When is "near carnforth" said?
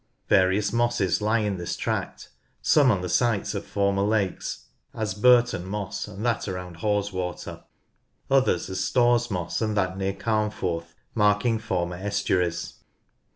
9.99-10.95